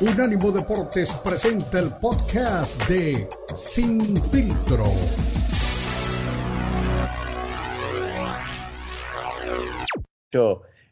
[0.00, 4.00] Unánimo Deportes presenta el podcast de Sin
[4.30, 4.84] Filtro.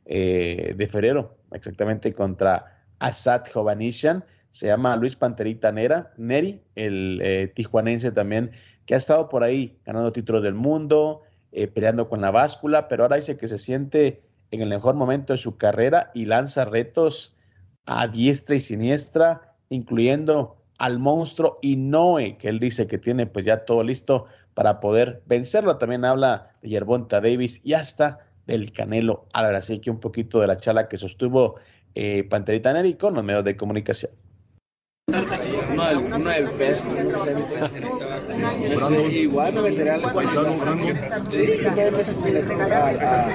[0.04, 4.24] Eh, de febrero, exactamente contra Asad Jovanishan.
[4.50, 8.50] Se llama Luis Panterita Nera, Neri, el eh, tijuanense también,
[8.86, 13.04] que ha estado por ahí ganando títulos del mundo, eh, peleando con la báscula, pero
[13.04, 17.35] ahora dice que se siente en el mejor momento de su carrera y lanza retos
[17.86, 23.64] a diestra y siniestra, incluyendo al monstruo Inoue, que él dice que tiene pues ya
[23.64, 25.78] todo listo para poder vencerlo.
[25.78, 29.64] También habla de Yerbonta Davis y hasta del Canelo Álvarez.
[29.64, 31.56] Así que un poquito de la charla que sostuvo
[31.94, 34.12] eh, Panterita Neri con los medios de comunicación.
[35.76, 36.84] Uno del, uno del peso,
[39.10, 40.56] igual me meteré al paisano
[41.28, 43.26] Sí, que me a, a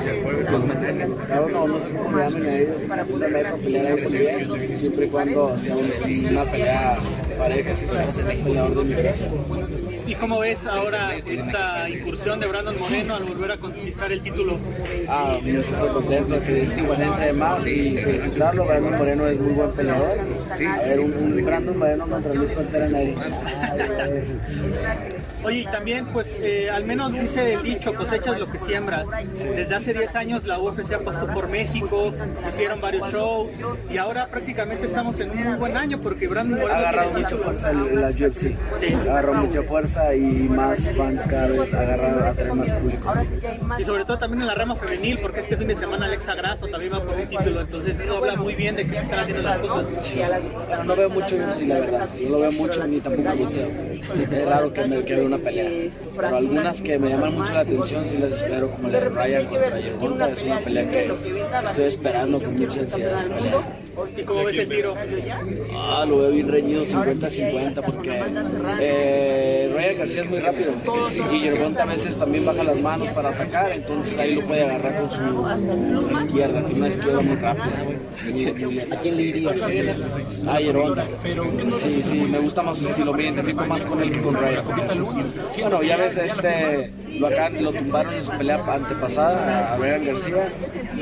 [0.58, 4.58] meternos, no, no sé cómo me llaman a ellos, para poder pelear ahí con ellos,
[4.80, 6.98] siempre y cuando sea una pelea
[7.40, 10.02] el de.
[10.08, 14.58] ¿Y cómo ves ahora esta incursión de Brandon Moreno al volver a conquistar el título?
[15.08, 18.66] Ah, yo estoy contento que es tijuanense además y felicitarlo.
[18.66, 20.18] Brandon Moreno es muy buen peleador.
[20.58, 23.16] Sí, a ver, un, un Brandon Moreno contra Luis Pantera Neri.
[25.44, 29.08] Oye, y también, pues, eh, al menos dice el dicho, cosechas lo que siembras.
[29.34, 32.14] Desde hace 10 años la UFC apostó por México,
[32.48, 33.50] hicieron varios shows,
[33.90, 37.21] y ahora prácticamente estamos en un muy buen año porque Brandon Moreno...
[37.22, 38.56] Mucha fuerza la UFC.
[38.80, 38.94] Sí.
[38.94, 43.14] Agarró mucha fuerza y más fans cada vez agarrado a tener más público.
[43.78, 46.68] Y sobre todo también en la rama femenil, porque este fin de semana Alexa Grasso
[46.68, 49.44] también va por un título, entonces eso habla muy bien de que se están haciendo
[49.44, 49.88] las cosas.
[50.86, 52.10] no veo mucho UFC, la verdad.
[52.22, 53.60] No lo veo mucho ni tampoco mucho.
[54.32, 55.92] Es raro que me quede una pelea.
[56.16, 59.46] Pero algunas que me llaman mucho la atención sí las espero, como la de Ryan
[59.46, 60.30] contra Yermonta.
[60.30, 61.14] Es una pelea que
[61.66, 63.62] estoy esperando con mucha ansiedad esa pelea.
[64.18, 64.96] ¿Y cómo ves el tiro?
[65.76, 68.24] Ah, lo veo bien reñido 50-50 porque
[68.80, 70.72] eh, Ryan García es muy rápido
[71.32, 75.02] y Yerbonta a veces también baja las manos para atacar, entonces ahí lo puede agarrar
[75.02, 78.96] con su izquierda, tiene una izquierda muy rápida.
[78.96, 79.52] ¿A quién le iría?
[80.48, 81.06] A Yerbonta.
[81.82, 84.64] Sí, sí, me gusta más su estilo, me identifico más con él que con Ryan.
[85.50, 90.06] Sí, bueno, ya ves, este, lo, acá, lo tumbaron en su pelea antepasada a Ryan
[90.06, 90.50] García,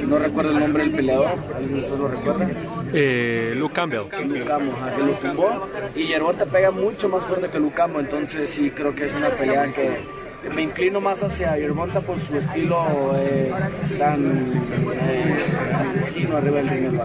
[0.08, 2.48] no recuerdo el nombre del peleador, ¿alguien se lo recuerda?
[2.94, 4.10] Eh, Luke Campbell.
[4.10, 5.68] Que que lo tumbó.
[5.96, 9.30] Y Yerbota pega mucho más fuerte que Luke Campbell, entonces sí creo que es una
[9.30, 10.20] pelea que
[10.54, 13.52] me inclino más hacia Yermonta por su estilo eh,
[13.98, 14.54] tan
[14.94, 15.46] eh,
[15.90, 17.00] asesino arriba del ring.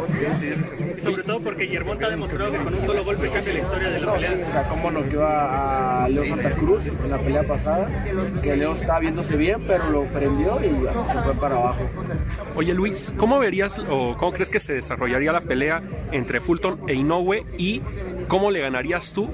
[0.98, 4.00] Sobre todo porque Yermonta ha demostrado que con un solo golpe cambia la historia de
[4.00, 4.30] la pelea.
[4.30, 7.88] Sí, o sea, cómo noqueó a Leo Santa Cruz en la pelea pasada,
[8.42, 10.70] que Leo estaba viéndose bien, pero lo prendió y
[11.10, 11.80] se fue para abajo.
[12.56, 16.94] Oye Luis, ¿cómo verías o cómo crees que se desarrollaría la pelea entre Fulton e
[16.94, 17.82] Inoue y
[18.28, 19.28] cómo le ganarías tú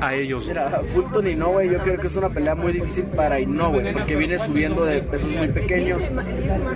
[0.00, 0.46] a ellos?
[0.46, 4.38] Mira, Fulton Inoue yo creo que es una pelea muy difícil para Inoue porque viene
[4.38, 6.02] subiendo de pesos muy pequeños.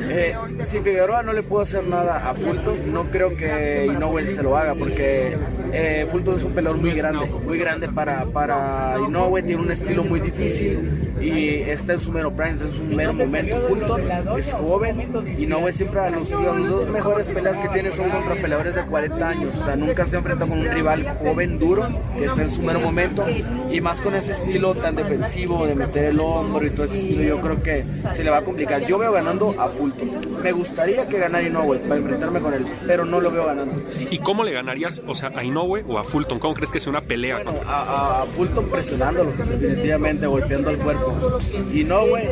[0.03, 4.43] Eh, si Figueroa no le puedo hacer nada a Fulton, no creo que Inoue se
[4.43, 5.37] lo haga porque
[5.73, 10.05] eh, Fulton es un peleador muy grande, muy grande para, para Inoue, tiene un estilo
[10.05, 13.57] muy difícil y está en su mero prime, está en su mero momento.
[13.59, 14.03] Fulton
[14.39, 18.75] es joven, Inoue siempre a los, los dos mejores peleas que tiene son contra peleadores
[18.75, 21.89] de 40 años, o sea, nunca se enfrenta con un rival joven, duro,
[22.19, 23.27] que está en su mero momento
[23.71, 27.23] y más con ese estilo tan defensivo de meter el hombro y todo ese estilo,
[27.23, 27.85] yo creo que
[28.15, 28.85] se le va a complicar.
[28.87, 30.43] Yo veo ganando a Fulton.
[30.43, 33.75] Me gustaría que ganara Inoue para enfrentarme con él, pero no lo veo ganando.
[34.11, 36.39] ¿Y cómo le ganarías, o sea, a Inoue o a Fulton?
[36.39, 37.37] ¿Cómo crees que sea una pelea?
[37.37, 41.39] Bueno, a, a, Fulton presionándolo, definitivamente golpeando el cuerpo.
[41.73, 42.29] Inoue,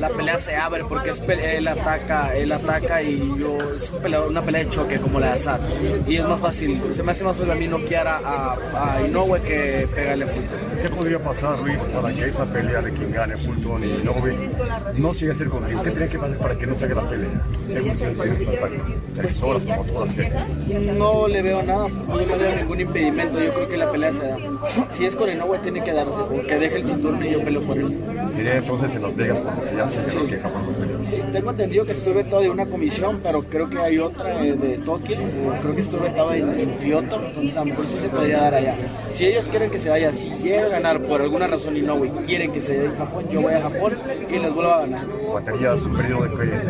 [0.00, 4.20] la pelea se abre porque es él ataca, él ataca y yo es un pelea,
[4.22, 5.60] una pelea de choque como la de Assad.
[6.06, 9.02] Y es más fácil, se me hace más fácil a mí noquear a, a, a
[9.02, 10.58] Inoue que pegarle a Fulton.
[10.82, 14.50] ¿Qué podría pasar, Luis, para que esa pelea de quien gane Fulton y Inoue
[14.96, 15.82] no siga a ser contigo?
[15.82, 17.42] ¿Qué tiene que pasar para que no se haga la pelea?
[17.68, 18.72] ¿Qué función tiene para
[19.14, 23.40] tres horas como todas las No le veo nada, no le veo ningún impedimento.
[23.42, 24.36] Yo creo que la pelea se da.
[24.92, 27.78] Si es con Inoue, tiene que darse, que deje el cinturón y yo peleo por
[27.78, 27.96] él.
[28.36, 30.18] Diré entonces en Las Vegas, porque ya se sí.
[30.28, 31.06] que Japón los peleó.
[31.06, 34.54] Sí, tengo entendido que estuve vetado de una comisión, pero creo que hay otra eh,
[34.54, 35.16] de Tokio.
[35.60, 38.74] Creo que estuve vetado en, en, Kyoto, entonces a lo mejor sí se podría allá.
[39.10, 42.52] Si ellos quieren que se vaya, si llega a ganar por alguna razón Inoue, quieren
[42.52, 43.92] que se vaya a Japón, yo voy a Japón
[44.28, 45.06] y les vuelvo a ganar.
[45.32, 46.60] ¿Baterías un periodo de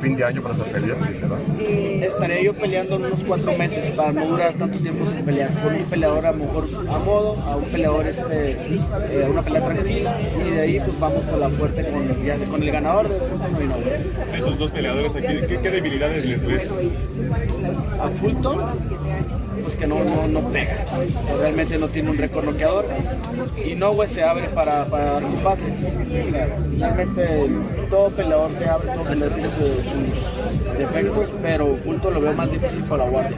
[0.00, 0.96] fin de año para esa pelea?
[1.06, 2.06] Si se da?
[2.06, 5.50] Estaré yo peleando en unos cuatro meses para no durar tanto tiempo sin pelear.
[5.62, 9.64] Con un peleador a lo mejor a modo, a un peleador este, eh, una pelea
[9.64, 13.08] tranquila y de ahí pues vamos con la fuerte con el, ya, con el ganador
[13.08, 14.38] de Fulton y Inoue.
[14.38, 16.70] Esos dos peleadores aquí, ¿qué, qué debilidades les ves?
[18.00, 18.60] A Fulton,
[19.64, 20.84] pues que no, no, no pega.
[21.38, 22.84] Realmente no tiene un récord noqueador.
[23.64, 25.62] Y no, güey, se abre para, para combate.
[26.78, 27.50] realmente
[27.88, 32.82] todo peleador se abre, todo peleador tiene sus, defectos, pero Fulton lo veo más difícil
[32.84, 33.36] para la guardia.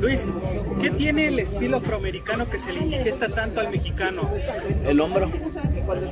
[0.00, 0.20] Luis,
[0.80, 4.22] ¿qué tiene el estilo afroamericano que se le indigesta tanto al mexicano?
[4.86, 5.30] El hombro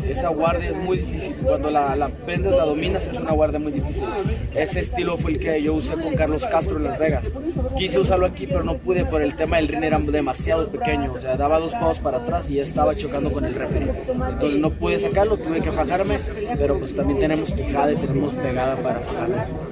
[0.09, 1.35] esa guardia es muy difícil.
[1.43, 4.05] Cuando la, la la dominas, es una guardia muy difícil.
[4.55, 7.33] Ese estilo fue el que yo usé con Carlos Castro en Las Vegas.
[7.77, 11.13] Quise usarlo aquí, pero no pude por el tema del ring, era demasiado pequeño.
[11.13, 13.91] O sea, daba dos pasos para atrás y ya estaba chocando con el referee.
[14.09, 16.19] Entonces no pude sacarlo, tuve que fajarme,
[16.59, 19.66] pero pues también tenemos quijada y tenemos pegada para fajarme.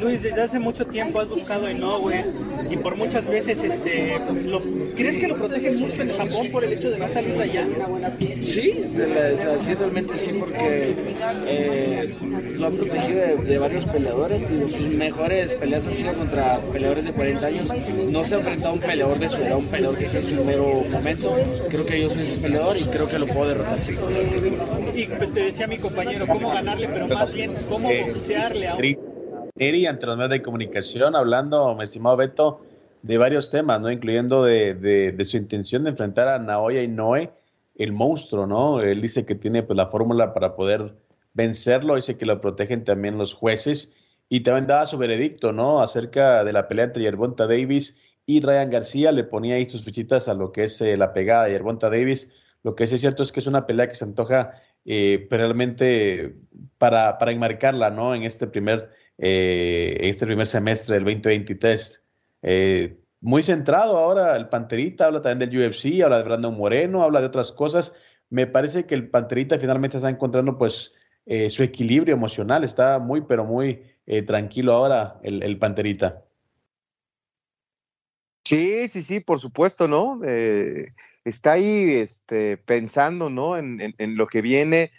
[0.00, 2.24] Luis, desde hace mucho tiempo has buscado Inoue
[2.70, 4.60] y por muchas veces, este, lo,
[4.96, 7.66] ¿crees que lo protegen mucho en Japón por el hecho de no salir allá?
[8.44, 8.84] Sí,
[9.64, 10.94] sí, realmente sí, porque
[11.46, 12.14] eh,
[12.56, 14.42] lo han protegido de, varios peleadores.
[14.70, 17.68] sus mejores peleas han sido contra peleadores de 40 años.
[18.10, 20.24] No se ha enfrentado a un peleador de su edad, un peleador que está en
[20.24, 21.36] su mero momento.
[21.68, 23.80] Creo que yo soy ese peleador y creo que lo puedo derrotar.
[23.82, 23.96] Sí.
[24.94, 29.07] Y te decía mi compañero, cómo ganarle, pero más bien cómo eh, boxearle a un
[29.58, 32.60] Eri ante los medios de comunicación, hablando, mi estimado Beto,
[33.02, 33.90] de varios temas, ¿no?
[33.90, 37.30] Incluyendo de, de, su intención de enfrentar a Naoya Inoue,
[37.76, 38.80] el monstruo, ¿no?
[38.80, 40.94] Él dice que tiene pues, la fórmula para poder
[41.34, 43.92] vencerlo, dice que lo protegen también los jueces
[44.28, 45.80] y también daba su veredicto, ¿no?
[45.80, 50.28] Acerca de la pelea entre Yerbonta Davis y Ryan García, le ponía ahí sus fichitas
[50.28, 52.30] a lo que es eh, la pegada de Yerbonta Davis.
[52.62, 56.36] Lo que es cierto es que es una pelea que se antoja eh, realmente
[56.76, 58.14] para, para enmarcarla, ¿no?
[58.14, 62.02] En este primer eh, este primer semestre del 2023.
[62.42, 67.20] Eh, muy centrado ahora el Panterita, habla también del UFC, habla de Brandon Moreno, habla
[67.20, 67.94] de otras cosas.
[68.30, 70.92] Me parece que el Panterita finalmente está encontrando pues
[71.26, 73.82] eh, su equilibrio emocional, está muy pero muy
[74.26, 76.24] tranquilo ahora el, Panterita.
[78.46, 80.22] Sí, sí, sí, por supuesto, ¿no?
[81.24, 83.58] está ahí este, pensando, ¿no?
[83.58, 84.90] En, en lo que viene,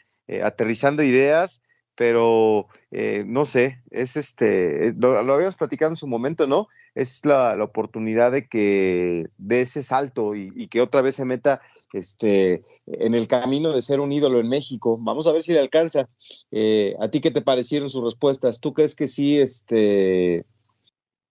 [0.43, 1.63] aterrizando ideas
[1.99, 6.67] pero eh, no sé, es este, lo, habíamos platicado en su momento, ¿no?
[6.95, 11.61] Es la, oportunidad de que de ese salto y, que otra vez se meta
[11.93, 14.97] este, en el camino de ser un ídolo en México.
[14.99, 16.09] Vamos a ver si le alcanza.
[16.51, 18.59] Eh, ¿A ti qué te parecieron sus respuestas?
[18.59, 20.45] ¿Tú crees que sí, este,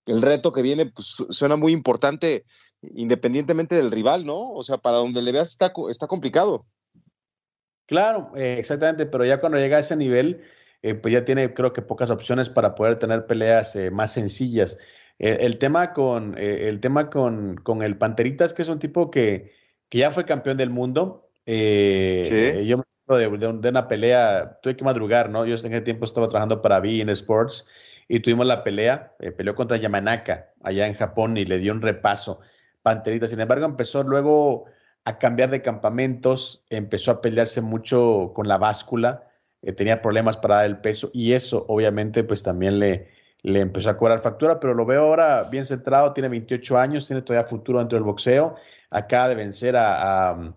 [0.07, 2.45] el reto que viene, pues suena muy importante
[2.83, 4.53] independientemente del rival, ¿no?
[4.53, 6.65] O sea, para donde le veas está, está complicado.
[7.87, 10.45] Claro, eh, exactamente, pero ya cuando llega a ese nivel,
[10.83, 14.79] eh, pues ya tiene creo que pocas opciones para poder tener peleas eh, más sencillas.
[15.19, 19.53] el tema con el tema con, con, el Panterita es que es un tipo que,
[19.89, 21.31] que ya fue campeón del mundo.
[21.45, 22.67] ¿Sí?
[22.67, 25.45] Yo me acuerdo de, de, una pelea, tuve que madrugar, ¿no?
[25.47, 27.67] Yo en ese tiempo estaba trabajando para Bein Sports
[28.07, 32.41] y tuvimos la pelea, peleó contra Yamanaka allá en Japón y le dio un repaso.
[32.83, 34.67] Panterita, sin embargo, empezó luego
[35.05, 39.28] a cambiar de campamentos, empezó a pelearse mucho con la báscula,
[39.63, 43.09] eh, tenía problemas para dar el peso y eso obviamente pues también le,
[43.43, 47.23] le empezó a cobrar factura, pero lo veo ahora bien centrado, tiene 28 años, tiene
[47.23, 48.57] todavía futuro dentro del boxeo,
[48.91, 50.55] acaba de vencer a,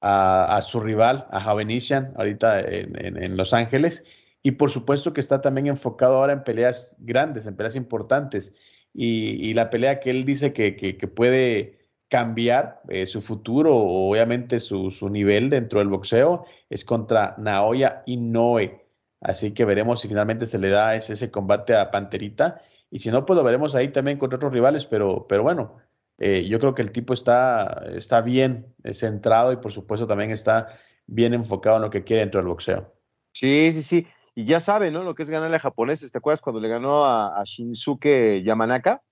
[0.00, 4.04] a, su rival, a Javenician, ahorita en, Los Ángeles,
[4.42, 8.54] y por supuesto que está también enfocado ahora en peleas grandes, en peleas importantes,
[8.92, 11.83] y, la pelea que él dice que, que puede
[12.14, 18.86] cambiar eh, su futuro, obviamente su, su, nivel dentro del boxeo, es contra Naoya Inoue.
[19.20, 22.62] Así que veremos si finalmente se le da ese, ese, combate a Panterita.
[22.88, 24.86] Y si no, pues lo veremos ahí también contra otros rivales.
[24.86, 25.78] Pero, pero bueno,
[26.18, 30.68] eh, yo creo que el tipo está, está bien centrado y por supuesto también está
[31.08, 32.94] bien enfocado en lo que quiere dentro del boxeo.
[33.32, 34.06] Sí, sí, sí.
[34.36, 35.02] Y ya sabe, ¿no?
[35.02, 36.12] Lo que es ganarle a japoneses.
[36.12, 39.02] ¿Te acuerdas cuando le ganó a, a Shinsuke Yamanaka?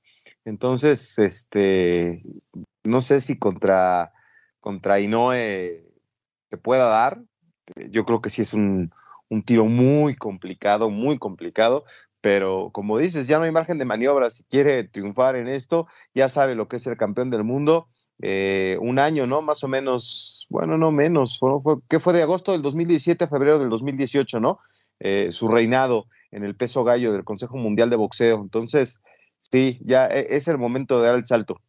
[0.44, 2.22] Entonces, este,
[2.84, 4.12] no sé si contra,
[4.60, 5.84] contra Inoue
[6.50, 7.22] se pueda dar.
[7.90, 8.92] Yo creo que sí es un,
[9.46, 11.84] tiro muy complicado, muy complicado,
[12.20, 14.30] pero como dices, ya no hay margen de maniobra.
[14.30, 17.88] Si quiere triunfar en esto, ya sabe lo que es el campeón del mundo.
[18.20, 19.42] Eh, un año, ¿no?
[19.42, 23.58] Más o menos, bueno, no menos, fue, ¿qué fue de agosto del 2017 a febrero
[23.58, 24.60] del 2018, ¿no?
[25.00, 28.40] Eh, su reinado en el peso gallo del Consejo Mundial de Boxeo.
[28.40, 29.00] Entonces,
[29.50, 31.60] sí, ya e, es el momento de dar el salto.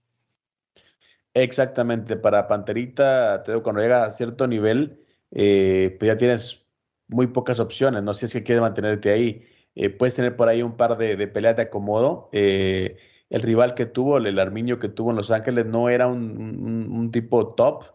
[1.36, 6.68] Exactamente, para Panterita, te digo, cuando llega a cierto nivel, eh, pues ya tienes
[7.08, 9.44] muy pocas opciones, no si es que quieres mantenerte ahí.
[9.76, 12.30] Eh, puedes tener por ahí un par de, peleas de acomodo.
[12.34, 12.98] Eh,
[13.30, 17.56] el rival que tuvo, el Armiño que tuvo en Los Ángeles, no era un, tipo
[17.56, 17.86] top,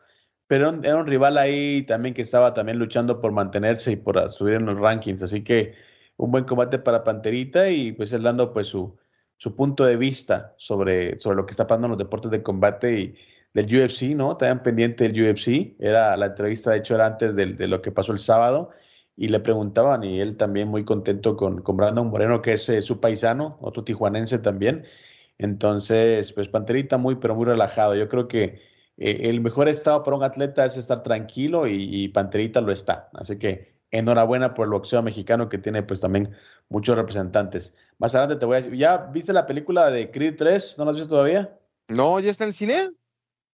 [0.49, 4.55] pero era un rival ahí también que estaba también luchando por mantenerse y por subir
[4.55, 5.23] en los rankings.
[5.23, 5.75] Así que
[6.17, 8.99] un buen combate para Panterita y pues él dando pues su,
[9.39, 13.01] su punto de vista sobre, sobre lo que está pasando en los deportes de combate
[13.01, 13.15] y
[13.55, 14.37] del UFC, ¿no?
[14.37, 15.77] También pendiente del UFC.
[15.79, 18.71] Era la entrevista, de hecho, era antes de, lo que pasó el sábado
[19.17, 22.83] y le preguntaban, y él también muy contento con, con Brandon Moreno, que es eh,
[22.83, 24.85] su paisano, otro tijuanense también.
[25.39, 27.95] Entonces, pues Panterita muy, pero muy relajado.
[27.95, 28.61] Yo creo que
[28.97, 33.09] eh, el mejor estado para un atleta es estar tranquilo y, Panterita lo está.
[33.15, 36.35] Así que enhorabuena por el boxeo mexicano que tiene pues también
[36.69, 37.75] muchos representantes.
[37.99, 40.77] Más adelante te voy a decir, ¿ya viste la película de Creed 3?
[40.79, 41.59] ¿No la has visto todavía?
[41.89, 42.89] No, ¿ya está en el cine?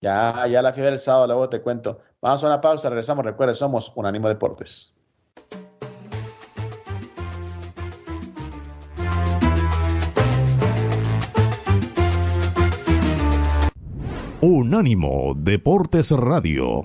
[0.00, 2.00] Ya, ya la fiebre del sábado, luego te cuento.
[2.20, 3.24] Vamos a una pausa, regresamos.
[3.24, 4.94] Recuerda, somos Unánimo Deportes.
[14.40, 16.84] Unánimo Deportes Radio.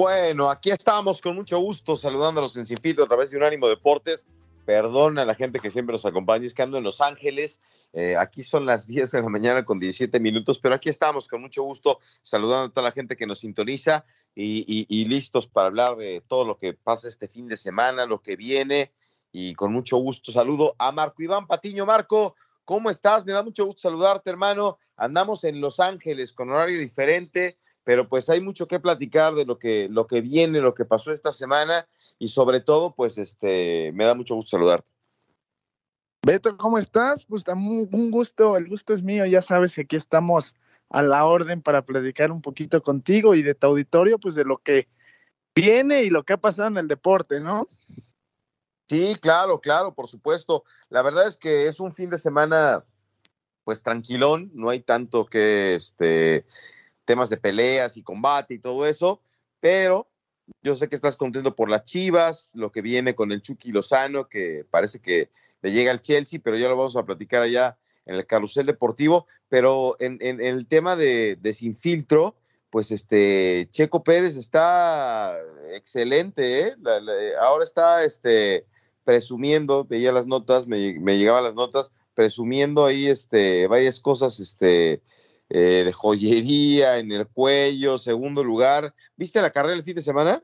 [0.00, 4.24] Bueno, aquí estamos con mucho gusto saludándolos en Sin a través de Unánimo Deportes.
[4.64, 7.60] Perdón a la gente que siempre nos acompaña, es que ando en Los Ángeles.
[7.92, 11.42] Eh, aquí son las 10 de la mañana con 17 minutos, pero aquí estamos con
[11.42, 16.22] mucho gusto saludando a toda la gente que nos sintoniza y, listos para hablar de
[16.26, 18.92] todo lo que pasa este fin de semana, lo que viene.
[19.32, 21.84] Y con mucho gusto saludo a Marco Iván Patiño.
[21.84, 23.26] Marco, ¿cómo estás?
[23.26, 24.78] Me da mucho gusto saludarte, hermano.
[24.96, 29.58] Andamos en Los Ángeles con horario diferente pero pues hay mucho que platicar de lo
[29.58, 31.86] que, lo que viene, lo que pasó esta semana
[32.18, 34.92] y sobre todo, pues este, me da mucho gusto saludarte.
[36.22, 37.24] Beto, ¿cómo estás?
[37.24, 40.54] Pues un gusto, el gusto es mío, ya sabes que aquí estamos
[40.90, 44.58] a la orden para platicar un poquito contigo y de tu auditorio, pues de lo
[44.58, 44.88] que
[45.54, 47.68] viene y lo que ha pasado en el deporte, ¿no?
[48.88, 50.64] Sí, claro, claro, por supuesto.
[50.88, 52.84] La verdad es que es un fin de semana,
[53.64, 56.44] pues tranquilón, no hay tanto que, este,
[57.04, 59.20] temas de peleas y combate y todo eso,
[59.60, 60.08] pero
[60.62, 64.28] yo sé que estás contento por las Chivas, lo que viene con el Chucky Lozano,
[64.28, 65.30] que parece que
[65.62, 69.26] le llega al Chelsea, pero ya lo vamos a platicar allá en el carrusel deportivo,
[69.48, 72.34] pero en, el tema de, de, sin filtro,
[72.70, 75.38] pues este Checo Pérez está
[75.72, 76.76] excelente, ¿eh?
[77.40, 78.66] ahora está este
[79.04, 85.02] presumiendo, veía las notas, me, me llegaban las notas, presumiendo ahí este varias cosas este
[85.52, 88.94] eh, de joyería en el cuello, segundo lugar.
[89.16, 90.40] ¿Viste la carrera el fin de semana?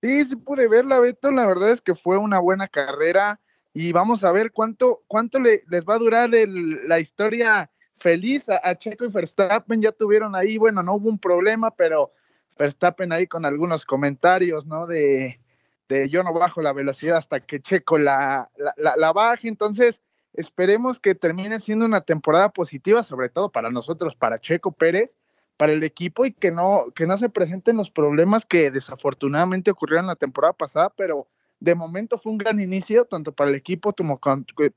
[0.00, 1.32] Sí, sí pude verla, Beto.
[1.32, 3.40] La verdad es que fue una buena carrera
[3.72, 8.76] y vamos a ver cuánto, cuánto le, les va a durar la historia feliz a,
[8.76, 9.82] Checo y Verstappen.
[9.82, 12.12] Ya tuvieron ahí, bueno, no hubo un problema, pero
[12.56, 14.86] Verstappen ahí con algunos comentarios, ¿no?
[14.86, 15.40] De,
[15.88, 19.48] de yo no bajo la velocidad hasta que Checo la, la, la baje.
[19.48, 20.02] Entonces,
[20.34, 25.16] Esperemos que termine siendo una temporada positiva, sobre todo para nosotros, para Checo Pérez,
[25.56, 30.08] para el equipo y que no, que no se presenten los problemas que desafortunadamente ocurrieron
[30.08, 31.28] la temporada pasada, pero
[31.60, 34.20] de momento fue un gran inicio, tanto para el equipo como,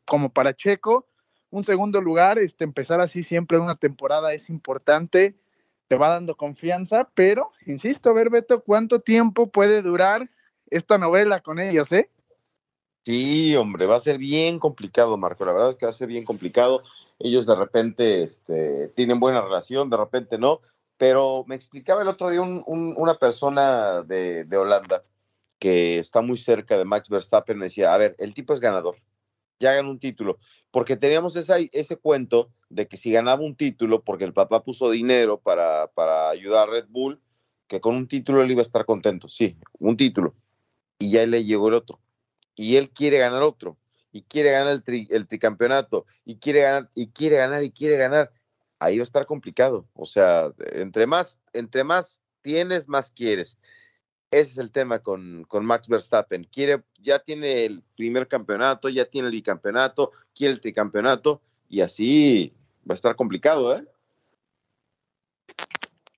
[0.06, 1.08] como para Checo.
[1.50, 5.36] Un segundo lugar, este, empezar así siempre una temporada es importante,
[5.88, 10.30] te va dando confianza, pero insisto, a ver, Beto, ¿cuánto tiempo puede durar
[10.70, 12.12] esta novela con ellos, eh?
[13.08, 15.46] Sí, hombre, va a ser bien complicado, Marco.
[15.46, 16.84] La verdad es que va a ser bien complicado.
[17.20, 20.60] Ellos de repente este, tienen buena relación, de repente no.
[20.98, 25.06] Pero me explicaba el otro día una persona de, Holanda
[25.58, 27.58] que está muy cerca de Max Verstappen.
[27.58, 28.98] Me decía, a ver, el tipo es ganador.
[29.62, 30.38] Ya ganó un título.
[30.70, 35.40] Porque teníamos ese cuento de que si ganaba un título, porque el papá puso dinero
[35.40, 37.22] para, para ayudar a Red Bull,
[37.68, 39.30] que con un título él iba a estar contento.
[39.30, 40.36] Sí, un título.
[41.00, 42.02] Y ya le llegó el otro
[42.58, 43.78] y él quiere ganar otro,
[44.12, 48.32] y quiere ganar el, el tricampeonato, y quiere ganar, y quiere ganar, y quiere ganar,
[48.80, 49.88] ahí va a estar complicado.
[49.94, 53.58] O sea, entre más, entre más tienes, más quieres.
[54.32, 56.44] Ese es el tema con, con, Max Verstappen.
[56.44, 62.54] Quiere, ya tiene el primer campeonato, ya tiene el bicampeonato, quiere el tricampeonato, y así
[62.90, 63.86] va a estar complicado, ¿eh?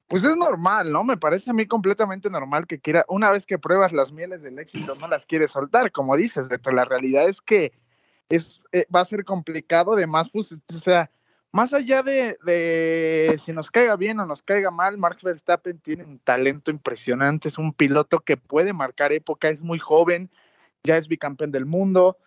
[0.10, 1.04] Pues es normal, ¿no?
[1.04, 4.58] Me parece a mí completamente normal que quiera, una vez que pruebas las mieles del
[4.58, 6.72] éxito, no las quieres soltar, como dices, Beto.
[6.72, 7.74] La realidad es que
[8.28, 11.12] es, eh, va a ser complicado, además, pues, o sea,
[11.52, 16.06] más allá de, de, si nos caiga bien o nos caiga mal, Max Verstappen tiene
[16.06, 20.32] un talento impresionante, es un piloto que puede marcar época, es muy joven,
[20.84, 22.18] ya es bicampeón del mundo.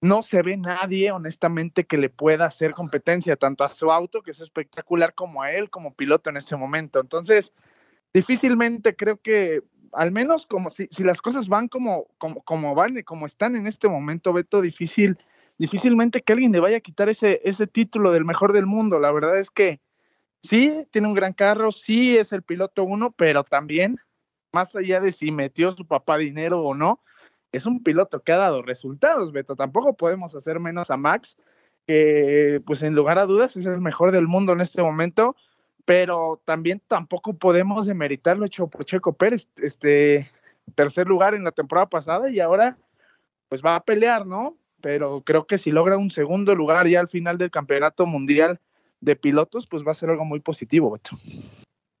[0.00, 4.30] No se ve nadie, honestamente, que le pueda hacer competencia tanto a su auto, que
[4.30, 7.00] es espectacular, como a él como piloto en este momento.
[7.00, 7.52] Entonces,
[8.12, 9.62] difícilmente creo que,
[9.92, 13.56] al menos como si, si las cosas van como, como, como van y como están
[13.56, 15.18] en este momento, Beto, difícil,
[15.58, 18.98] difícilmente que alguien le vaya a quitar ese, ese título del mejor del mundo.
[18.98, 19.80] La verdad es que
[20.42, 23.96] sí, tiene un gran carro, sí es el piloto uno, pero también,
[24.52, 27.02] más allá de si metió su papá dinero o no,
[27.52, 29.56] es un piloto que ha dado resultados, Beto.
[29.56, 31.36] Tampoco podemos hacer menos a Max,
[31.86, 35.36] que pues en lugar a dudas es el mejor del mundo en este momento,
[35.84, 40.30] pero también tampoco podemos demeritar lo hecho por Checo Pérez, este
[40.74, 42.76] tercer lugar en la temporada pasada y ahora
[43.48, 44.56] pues va a pelear, ¿no?
[44.80, 48.60] Pero creo que si logra un segundo lugar ya al final del campeonato mundial
[49.00, 51.10] de pilotos, pues va a ser algo muy positivo, Beto.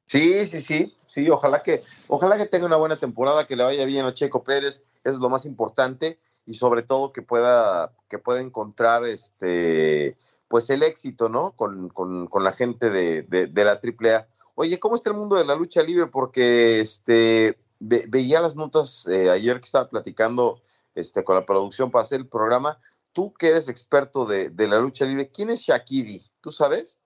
[0.06, 3.84] Sí, sí, sí, sí, ojalá que, ojalá que tenga una buena temporada, que le vaya
[3.84, 8.40] bien a Checo Pérez, es lo más importante, y sobre todo que pueda, que pueda
[8.40, 10.16] encontrar este
[10.48, 11.52] pues el éxito, ¿no?
[11.52, 14.28] Con, con, con la gente de, de, de, la AAA.
[14.54, 16.06] Oye, ¿cómo está el mundo de la lucha libre?
[16.06, 20.62] Porque este ve, veía las notas eh, ayer que estaba platicando
[20.94, 22.78] este, con la producción para hacer el programa.
[23.12, 26.22] Tú que eres experto de, de la lucha libre, ¿quién es Shakiri?
[26.40, 27.00] ¿Tú sabes?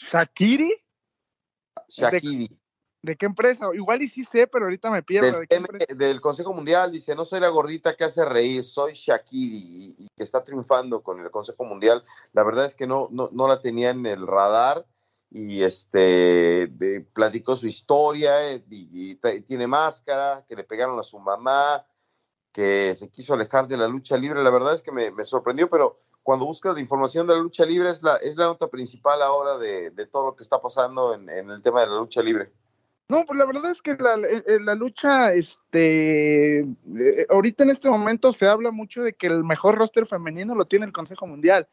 [0.00, 0.74] ¿Shakiri?
[1.88, 2.48] Shakiri.
[2.48, 2.58] ¿De,
[3.02, 3.68] ¿De, qué empresa?
[3.74, 5.38] Igual y sí sé, pero ahorita me pierdo.
[5.48, 9.96] Del, ¿De del, Consejo Mundial dice, no soy la gordita que hace reír, soy Shakiri
[9.98, 12.02] y, que está triunfando con el Consejo Mundial.
[12.32, 14.86] La verdad es que no, no, no la tenía en el radar
[15.30, 21.04] y este de, platicó su historia y, y, y, tiene máscara, que le pegaron a
[21.04, 21.86] su mamá,
[22.52, 24.42] que se quiso alejar de la lucha libre.
[24.42, 27.90] La verdad es que me, me sorprendió, pero cuando buscas información de la lucha libre
[27.90, 31.28] es la, es la nota principal ahora de, de todo lo que está pasando en,
[31.28, 32.50] en, el tema de la lucha libre.
[33.08, 38.32] No, pues la verdad es que la, la lucha, este, eh, ahorita en este momento
[38.32, 41.66] se habla mucho de que el mejor roster femenino lo tiene el Consejo Mundial,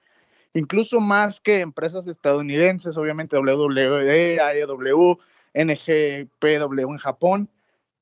[0.56, 5.20] incluso más que empresas estadounidenses, obviamente WWE, AEW,
[5.54, 7.50] NGPW en Japón.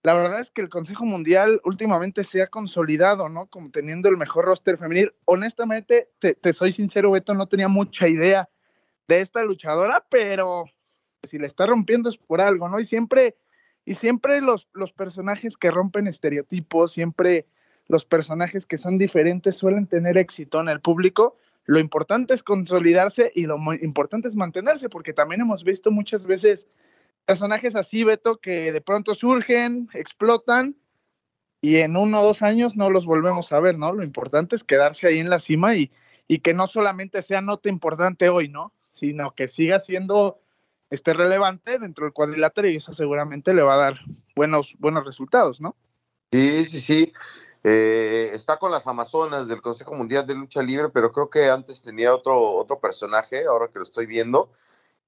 [0.05, 3.47] La verdad es que el Consejo Mundial últimamente se ha consolidado, ¿no?
[3.47, 5.15] Como teniendo el mejor roster femenil.
[5.25, 8.47] Honestamente, te, soy sincero, Beto, no tenía mucha idea
[9.07, 10.65] de esta luchadora, pero
[11.23, 12.79] si le está rompiendo es por algo, ¿no?
[12.79, 13.35] Y siempre,
[13.83, 17.47] y siempre los, los personajes que rompen estereotipos, siempre
[17.87, 21.35] los personajes que son diferentes suelen tener éxito en el público.
[21.63, 26.67] Lo importante es consolidarse y lo importante es mantenerse, porque también hemos visto muchas veces
[27.25, 30.75] personajes así, Beto, que de pronto surgen, explotan
[31.61, 33.91] y en uno o dos años no los volvemos a ver, ¿no?
[33.93, 35.91] Lo importante es quedarse ahí en la cima y,
[36.27, 38.71] y que no solamente sea nota importante hoy, ¿no?
[38.91, 40.39] Sino que siga siendo
[40.89, 43.99] esté relevante dentro del cuadrilátero y eso seguramente le va a dar
[44.35, 45.75] buenos, buenos resultados, ¿no?
[46.31, 47.13] Sí, sí, sí.
[47.63, 51.81] Eh, está con las Amazonas del Consejo Mundial de Lucha Libre, pero creo que antes
[51.81, 54.51] tenía otro, otro personaje, ahora que lo estoy viendo.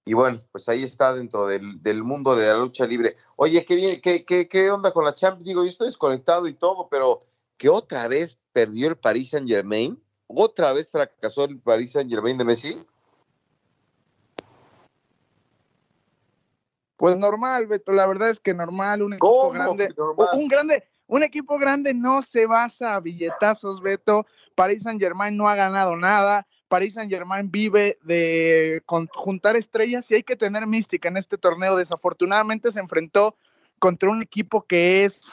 [0.08, 3.18] Y bueno, pues ahí está dentro del, del mundo de la lucha libre.
[3.36, 5.46] Oye, ¿qué, bien, qué, qué, ¿qué onda con la Champions?
[5.46, 7.26] Digo, yo estoy desconectado y todo, pero
[7.58, 12.38] que otra vez perdió el Paris Saint Germain, otra vez fracasó el Paris Saint Germain
[12.38, 12.82] de Messi.
[16.96, 19.94] Pues normal, Beto, la verdad es que normal, un equipo grande,
[20.34, 24.26] un grande, un equipo grande no se basa a billetazos, Beto.
[24.56, 26.48] Paris Saint Germain no ha ganado nada.
[26.68, 31.76] Paris Saint Germain vive de juntar estrellas y hay que tener mística en este torneo.
[31.76, 33.36] Desafortunadamente se enfrentó
[33.80, 35.32] contra un equipo que es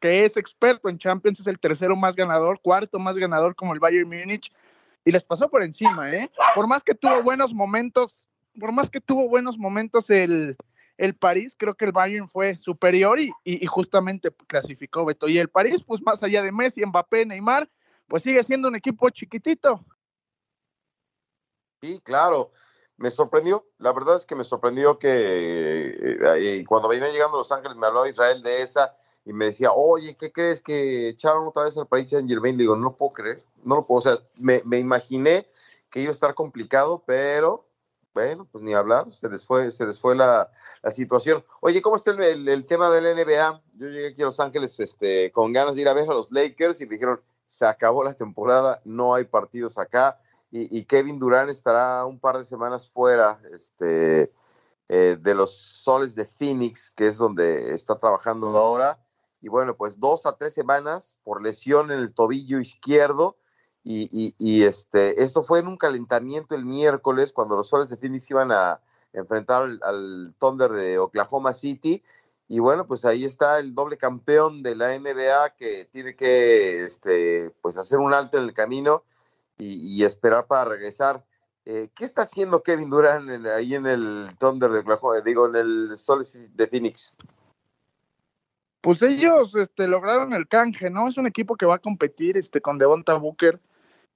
[0.00, 3.80] que es experto en Champions, es el tercero más ganador, cuarto más ganador como el
[3.80, 4.52] Bayern Múnich
[5.04, 6.30] y les pasó por encima, ¿eh?
[6.54, 8.16] Por más que tuvo buenos momentos,
[8.60, 10.56] por más que tuvo buenos momentos el
[10.98, 15.28] el París, creo que el Bayern fue superior y, y, y, justamente clasificó Beto.
[15.28, 17.70] Y el París, pues más allá de Messi, Mbappé, Neymar,
[18.08, 19.84] pues sigue siendo un equipo chiquitito.
[21.82, 22.50] Sí, claro.
[22.96, 27.52] Me sorprendió, la verdad es que me sorprendió que eh, cuando venía llegando a Los
[27.52, 31.64] Ángeles me hablaba Israel de esa y me decía, oye, ¿qué crees que echaron otra
[31.64, 32.56] vez al Paris Saint Germain?
[32.56, 35.46] Le digo, no lo puedo creer, no lo puedo, o sea, me, me imaginé
[35.90, 37.68] que iba a estar complicado, pero
[38.14, 40.50] bueno, pues ni hablar, se les fue, se les fue la,
[40.82, 41.44] la situación.
[41.60, 43.62] Oye, ¿cómo está el, el, el, tema del NBA?
[43.74, 46.32] Yo llegué aquí a Los Ángeles este, con ganas de ir a ver a los
[46.32, 50.18] Lakers y me dijeron, se acabó la temporada, no hay partidos acá.
[50.50, 54.32] Y, Kevin Durant estará un par de semanas fuera este,
[54.88, 58.98] eh, de los soles de Phoenix, que es donde está trabajando ahora.
[59.42, 63.36] Y bueno, pues dos a tres semanas por lesión en el tobillo izquierdo.
[63.84, 68.52] Y, este, esto fue en un calentamiento el miércoles cuando los soles de Phoenix iban
[68.52, 68.82] a
[69.14, 72.02] enfrentar al, Thunder de Oklahoma City.
[72.48, 77.50] Y bueno, pues ahí está el doble campeón de la NBA que tiene que este,
[77.62, 79.04] pues hacer un alto en el camino
[79.58, 81.24] y esperar para regresar.
[81.70, 85.98] Eh, ¿Qué está haciendo Kevin Durant ahí en el Thunder de Oklahoma, digo, en el
[85.98, 87.12] Sol de Phoenix?
[88.80, 91.08] Pues ellos este, lograron el canje, ¿no?
[91.08, 93.60] Es un equipo que va a competir este, con Devonta Booker,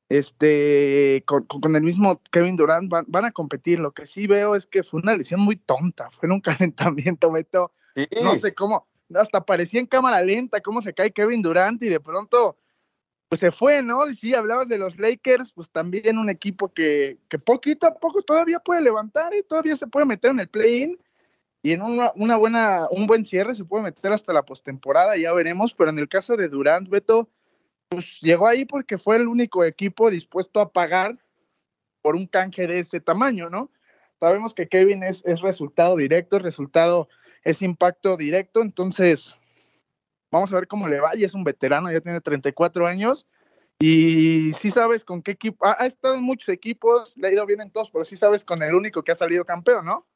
[0.08, 3.80] este, con, el mismo Kevin Durant, van, a competir.
[3.80, 7.30] Lo que sí veo es que fue una lesión muy tonta, fue en un calentamiento,
[7.30, 7.70] Beto.
[8.22, 12.00] No sé cómo, hasta parecía en cámara lenta cómo se cae Kevin Durant y de
[12.00, 12.56] pronto
[13.32, 14.06] pues se fue, ¿no?
[14.06, 18.20] Y sí, hablabas de los Lakers, pues también un equipo que, que poquito a poco
[18.20, 20.98] todavía puede levantar y todavía se puede meter en el play-in
[21.62, 25.32] y en una, una, buena, un buen cierre se puede meter hasta la postemporada, ya
[25.32, 27.30] veremos, pero en el caso de Durant, Beto,
[27.88, 31.18] pues llegó ahí porque fue el único equipo dispuesto a pagar
[32.02, 33.70] por un canje de ese tamaño, ¿no?
[34.20, 37.08] Sabemos que Kevin es, es resultado directo, el resultado
[37.44, 39.38] es impacto directo, entonces
[40.32, 41.14] Vamos a ver cómo le va.
[41.14, 43.26] Y es un veterano, ya tiene 34 años.
[43.78, 45.64] Y sí sabes con qué equipo.
[45.66, 48.62] Ha, estado en muchos equipos, le ha ido bien en todos, pero sí sabes con
[48.62, 50.06] el único que ha salido campeón, ¿no?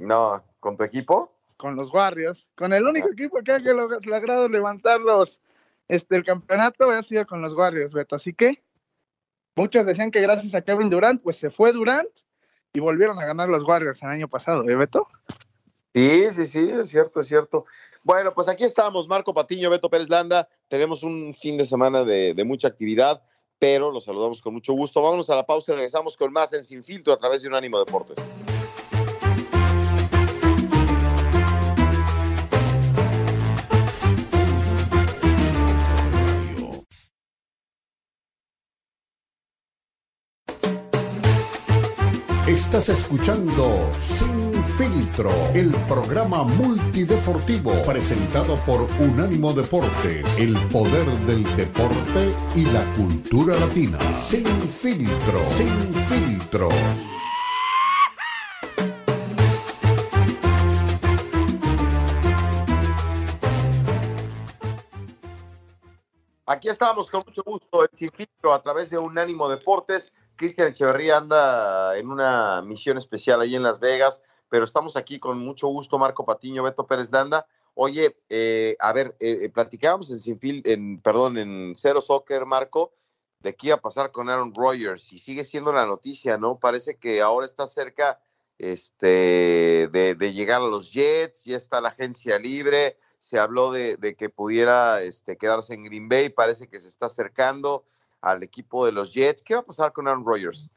[0.00, 1.32] No, ¿con tu equipo?
[1.56, 2.48] Con los Warriors.
[2.56, 3.12] Con el único ah.
[3.12, 5.40] equipo que ha logrado levantar los,
[5.86, 8.16] este, el campeonato ha sido con los Warriors, Beto.
[8.16, 8.62] Así que
[9.54, 12.10] muchos decían que gracias a Kevin Durant, pues se fue Durant
[12.72, 15.06] y volvieron a ganar los Warriors el año pasado, ¿eh, Beto?
[15.94, 17.66] Sí, sí, sí, es cierto, es cierto.
[18.02, 20.48] Bueno, pues aquí estamos, Marco Patiño, Beto Pérez Landa.
[20.66, 23.22] Tenemos un fin de semana de, mucha actividad,
[23.60, 25.00] pero los saludamos con mucho gusto.
[25.00, 27.54] Vámonos a la pausa y regresamos con más en Sin Filtro a través de un
[27.54, 28.16] ánimo Deportes.
[42.74, 52.34] Estás escuchando Sin Filtro, el programa multideportivo presentado por Unánimo Deportes, el poder del deporte
[52.56, 53.96] y la cultura latina.
[54.16, 56.68] Sin Filtro, Sin Filtro.
[66.46, 71.18] Aquí estamos con mucho gusto en Sin Filtro a través de Unánimo Deportes Cristian Echeverría
[71.18, 75.98] anda en una misión especial ahí en Las Vegas, pero estamos aquí con mucho gusto,
[75.98, 77.46] Marco Patiño, Beto Pérez Danda.
[77.74, 82.92] Oye, eh, a ver, eh, eh, platicábamos en Sinfield, en, perdón, en Cero Soccer, Marco,
[83.40, 86.58] de qué iba a pasar con Aaron Rodgers y sigue siendo la noticia, ¿no?
[86.58, 88.20] Parece que ahora está cerca
[88.58, 94.28] este, de, llegar a los Jets, ya está la agencia libre, se habló de, que
[94.28, 97.84] pudiera este, quedarse en Green Bay, parece que se está acercando
[98.24, 99.42] al equipo de los Jets.
[99.42, 100.70] ¿Qué va a pasar con Aaron Rodgers?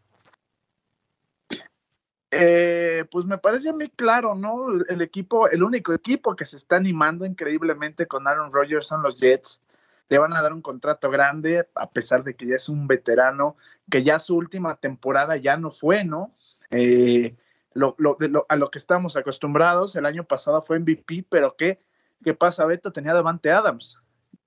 [2.30, 4.68] Eh, pues me parece muy claro, ¿no?
[4.90, 9.20] El equipo, el único equipo que se está animando increíblemente con Aaron Rodgers son los
[9.20, 9.62] Jets.
[10.10, 13.56] Le van a dar un contrato grande, a pesar de que ya es un veterano,
[13.90, 16.34] que ya su última temporada ya no fue, ¿no?
[16.70, 17.36] Eh,
[17.76, 21.80] a lo que estamos acostumbrados, el año pasado fue MVP, pero ¿qué,
[22.24, 22.92] qué pasa, Beto?
[22.92, 23.98] Tenía Davante Adams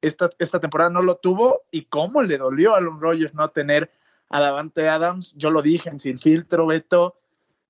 [0.00, 3.90] esta, esta temporada no lo tuvo y cómo le dolió a Aaron Rodgers no tener
[4.28, 5.34] a Davante Adams.
[5.36, 7.20] Yo lo dije en Sin Filtro, Beto,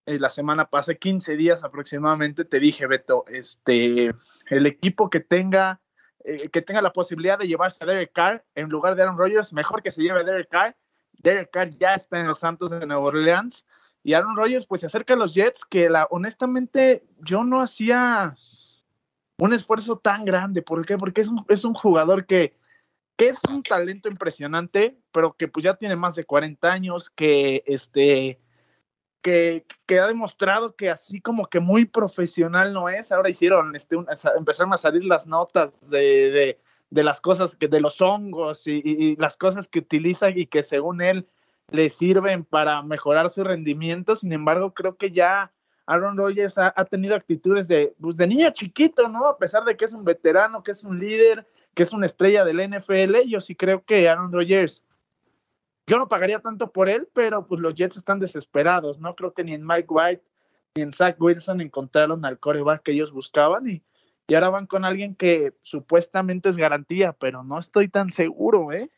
[0.07, 4.14] eh, la semana pasada, 15 días aproximadamente, te dije, Beto, este,
[4.49, 5.81] el equipo que tenga,
[6.25, 9.53] eh, que tenga la posibilidad de llevarse a Derek Carr en lugar de Aaron Rodgers,
[9.53, 10.77] mejor que se lleve a Derek Carr.
[11.19, 13.66] Derek Carr ya está en los Santos de Nueva Orleans
[14.03, 18.35] y Aaron Rodgers pues se acerca a los Jets que la, honestamente yo no hacía
[19.40, 20.62] un esfuerzo tan grande.
[20.62, 20.96] ¿Por qué?
[20.96, 22.55] Porque es un, es un jugador que,
[23.16, 27.64] que, es un talento impresionante, pero que pues ya tiene más de 40 años, que
[27.66, 28.40] este...
[29.22, 33.12] Que, que, ha demostrado que así como que muy profesional no es.
[33.12, 33.94] Ahora hicieron, este,
[34.35, 38.81] empezaron a salir las notas de, de, de las cosas, que, de los hongos y,
[38.83, 41.29] y, las cosas que utiliza y que según él
[41.70, 44.16] le sirven para mejorar su rendimiento.
[44.16, 45.53] Sin embargo, creo que ya
[45.90, 49.26] Aaron Rodgers ha, tenido actitudes de, pues, de niño chiquito, ¿no?
[49.26, 52.44] A pesar de que es un veterano, que es un líder, que es una estrella
[52.44, 54.85] del NFL, yo sí creo que Aaron Rodgers,
[55.88, 59.16] yo no pagaría tanto por él, pero pues los Jets están desesperados, ¿no?
[59.16, 60.22] Creo que ni en Mike White
[60.76, 63.83] ni en Zach Wilson encontraron al coreback que ellos buscaban y,
[64.29, 68.88] y ahora van con alguien que supuestamente es garantía, pero no estoy tan seguro, ¿eh?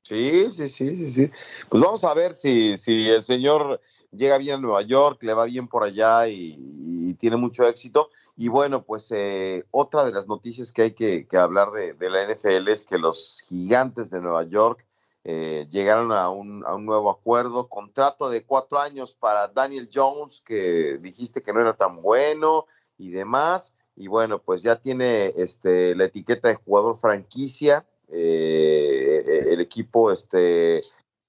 [0.00, 1.30] Sí, sí, sí, sí, sí.
[1.68, 3.82] Pues vamos a ver si, si el señor
[4.16, 8.10] llega bien a Nueva York, le va bien por allá y, tiene mucho éxito.
[8.36, 12.68] Y bueno, pues eh, otra de las noticias que hay que, hablar de, la NFL
[12.68, 14.84] es que los gigantes de Nueva York
[15.24, 21.42] eh, llegaron a un, nuevo acuerdo, contrato de cuatro años para Daniel Jones, que dijiste
[21.42, 22.66] que no era tan bueno
[22.98, 23.72] y demás.
[23.94, 27.86] Y bueno, pues ya tiene este, la etiqueta de jugador franquicia.
[28.08, 30.82] Eh, el equipo, este,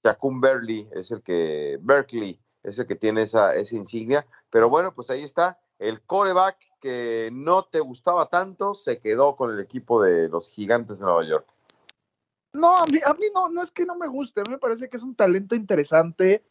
[0.04, 4.26] Jacum Berkeley es el que, Berkeley es el que tiene esa, insignia.
[4.50, 5.58] Pero bueno, pues ahí está.
[5.78, 11.00] El coreback que no te gustaba tanto se quedó con el equipo de los gigantes
[11.00, 11.46] de Nueva York.
[12.52, 14.58] No, a mí, a mí no, no es que no me guste, a mí me
[14.58, 16.44] parece que es un talento interesante,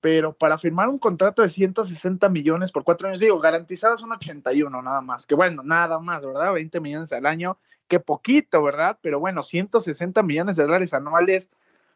[0.00, 4.82] pero para firmar un contrato de 160 millones por cuatro años, digo, garantizados son 81
[4.82, 6.52] nada más, que bueno, nada más, ¿verdad?
[6.52, 8.98] 20 millones al año, que poquito, ¿verdad?
[9.00, 11.50] Pero bueno, 160 millones de dólares anuales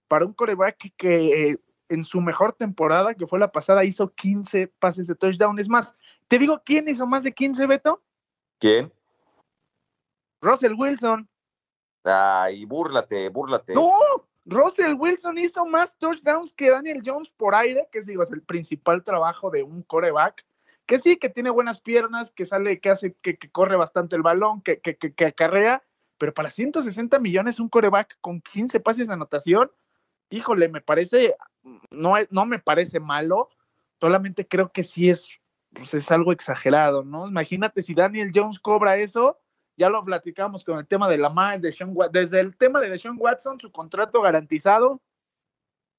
[0.08, 1.58] para un coreback que eh,
[1.88, 5.58] en su mejor temporada, que fue la pasada, hizo 15 pases de touchdown.
[5.58, 5.94] Es más,
[6.28, 8.02] te digo, ¿quién hizo más de 15, Beto?
[8.58, 8.92] ¿Quién?
[10.40, 11.28] Russell Wilson.
[12.04, 13.74] Ay, búrlate, búrlate.
[13.74, 13.92] No,
[14.44, 18.42] Russell Wilson hizo más touchdowns que Daniel Jones por aire, que es, digo, es el
[18.42, 20.44] principal trabajo de un coreback.
[20.84, 24.62] Que sí, que tiene buenas piernas, que sale, que hace, que, corre bastante el balón,
[24.62, 25.84] que, que, que, que acarrea,
[26.18, 29.70] pero para 160 millones un coreback con 15 pases de anotación,
[30.30, 31.34] híjole, me parece,
[31.90, 33.50] no, no me parece malo,
[34.00, 35.40] solamente creo que sí es,
[35.72, 37.28] pues es algo exagerado, ¿no?
[37.28, 39.38] Imagínate si Daniel Jones cobra eso,
[39.76, 43.16] ya lo platicamos con el tema de Lamar, de Sean desde el tema de Sean
[43.18, 45.00] Watson, su contrato garantizado,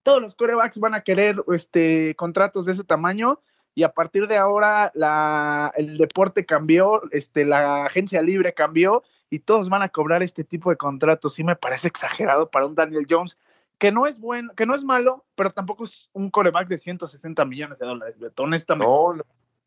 [0.03, 3.39] todos los corebacks van a querer este, contratos de ese tamaño
[3.73, 9.39] y a partir de ahora la, el deporte cambió, este, la agencia libre cambió y
[9.39, 11.33] todos van a cobrar este tipo de contratos.
[11.33, 13.37] Sí me parece exagerado para un Daniel Jones
[13.77, 17.45] que no es bueno, que no es malo, pero tampoco es un coreback de 160
[17.45, 18.91] millones de dólares, honestamente.
[18.91, 19.15] No,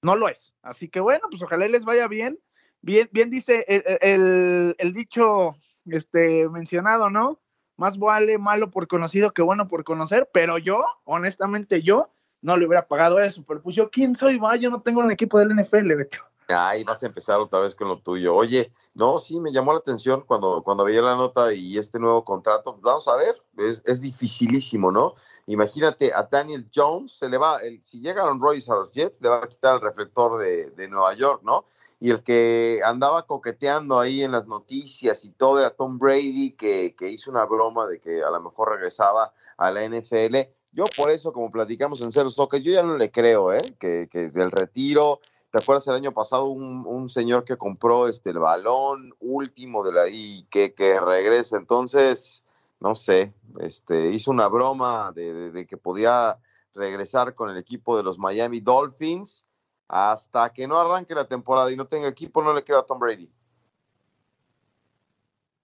[0.03, 0.55] no, lo es.
[0.63, 2.39] Así que bueno, pues ojalá les vaya bien.
[2.83, 7.41] Bien, bien dice el, el, dicho este, mencionado, ¿no?
[7.77, 12.11] Más vale malo por conocido que bueno por conocer, pero yo, honestamente, yo
[12.43, 13.45] no le hubiera pagado eso.
[13.47, 14.39] Pero pues yo, ¿quién soy?
[14.39, 16.19] Va, yo no tengo un equipo del NFL, Beto.
[16.49, 18.35] Ay, vas a empezar otra vez con lo tuyo.
[18.35, 22.25] Oye, no, sí, me llamó la atención cuando, cuando veía la nota y este nuevo
[22.25, 22.79] contrato.
[22.81, 25.15] Vamos a ver, es, es dificilísimo, ¿no?
[25.47, 29.21] Imagínate, a Daniel Jones se le va, el, si llega Aaron Royce a los Jets,
[29.21, 31.65] le va a quitar el reflector de, de Nueva York, ¿no?
[31.99, 36.95] Y el que andaba coqueteando ahí en las noticias y todo era Tom Brady, que,
[36.95, 40.37] que hizo una broma de que a lo mejor regresaba a la NFL.
[40.73, 43.63] Yo por eso, como platicamos en Cero Soccer, yo ya no le creo, ¿eh?
[43.81, 45.21] Que, que del retiro
[45.57, 50.07] ¿Te acuerdas el año pasado un, señor que compró este, el balón último de la
[50.07, 51.57] y que, que regresa?
[51.57, 52.45] Entonces,
[52.79, 56.39] no sé, este, hizo una broma de, que podía
[56.75, 59.47] regresar con el equipo de los Miami Dolphins
[59.89, 62.99] hasta que no arranque la temporada y no tenga equipo, no le creo a Tom
[62.99, 63.33] Brady.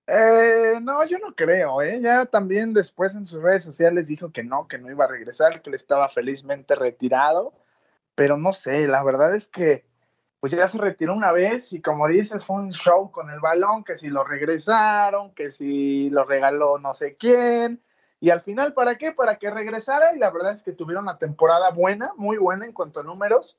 [0.06, 2.00] Eh, no, yo no creo, ¿eh?
[2.02, 5.60] Ya también después en sus redes sociales dijo que no, que no iba a regresar,
[5.60, 7.52] que le estaba felizmente retirado
[8.14, 9.84] pero no sé, la verdad es que
[10.40, 13.84] pues ya se retiró una vez y como dices, fue un show con el balón,
[13.84, 17.80] que si lo regresaron, que si lo regaló no sé quién,
[18.22, 19.12] y al final, ¿para qué?
[19.12, 22.72] Para que regresara y la verdad es que tuvieron una temporada buena, muy buena en
[22.72, 23.58] cuanto a números,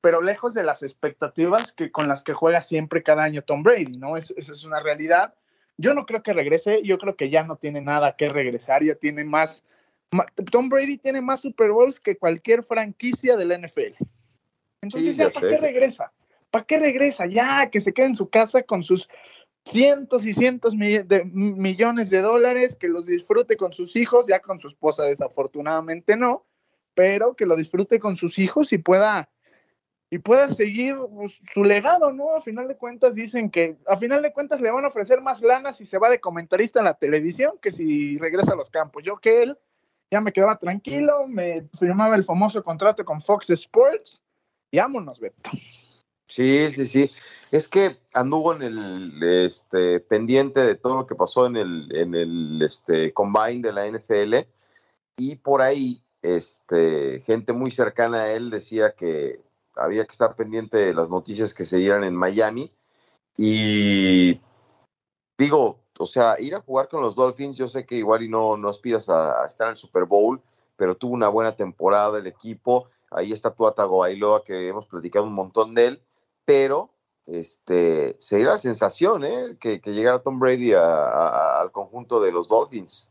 [0.00, 3.96] pero lejos de las expectativas que con las que juega siempre cada año Tom Brady,
[3.96, 4.16] ¿no?
[4.16, 5.34] esa es una realidad.
[5.78, 8.94] Yo no creo que regrese, yo creo que ya no tiene nada que regresar, ya
[8.94, 9.64] tiene más
[10.50, 13.94] Tom Brady tiene más Super Bowls que cualquier franquicia de la NFL.
[14.82, 16.12] Entonces, ya, ¿para qué regresa?
[16.50, 17.26] ¿Para qué regresa?
[17.26, 19.08] Ya, que se quede en su casa con sus
[19.64, 24.58] cientos y cientos de millones de dólares, que los disfrute con sus hijos, ya con
[24.58, 26.44] su esposa desafortunadamente no,
[26.94, 29.30] pero que lo disfrute con sus hijos y pueda
[30.10, 32.36] y pueda seguir pues, su legado, ¿no?
[32.36, 35.42] A final de cuentas dicen que a final de cuentas le van a ofrecer más
[35.42, 39.02] lana si se va de comentarista en la televisión que si regresa a los campos.
[39.02, 39.58] Yo que él
[40.12, 44.22] ya me quedaba tranquilo, me firmaba el famoso contrato con Fox Sports
[44.70, 45.50] y vámonos, Beto.
[46.28, 47.10] Sí, sí, sí.
[47.50, 52.14] Es que anduvo en el este, pendiente de todo lo que pasó en el, en
[52.14, 54.34] el este, combine de la NFL
[55.16, 59.40] y por ahí este, gente muy cercana a él decía que
[59.76, 62.72] había que estar pendiente de las noticias que se dieran en Miami
[63.36, 64.40] y
[65.38, 68.56] digo, o sea, ir a jugar con los Dolphins, yo sé que igual y no,
[68.56, 70.40] no aspiras a, estar en el Super Bowl,
[70.76, 72.88] pero tuvo una buena temporada el equipo.
[73.10, 76.02] Ahí está Tuatago Bailoa, que hemos platicado un montón de él,
[76.44, 76.90] pero
[77.26, 79.56] este, sería la sensación ¿eh?
[79.60, 83.08] que, llegara Tom Brady al conjunto de los Dolphins.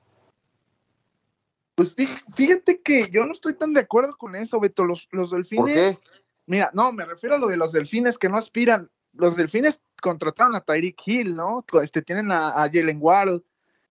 [1.76, 4.84] Pues fíjate que yo no estoy tan de acuerdo con eso, Beto.
[4.84, 5.63] Los, los delfines.
[5.63, 6.00] ¿Por qué?
[6.46, 8.91] Mira, no, me refiero a lo de los delfines que no aspiran.
[9.13, 11.66] Los delfines contrataron a Tyreek Hill, ¿no?
[11.82, 13.42] Este, tienen a, Jalen Ward.